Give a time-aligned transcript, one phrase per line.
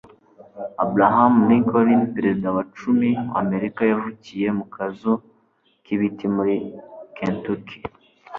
[0.85, 5.13] Abraham Lincoln perezida wa cumi wAmerika yavukiye mu kazu
[5.83, 6.55] kibiti muri
[7.17, 7.77] Kentucky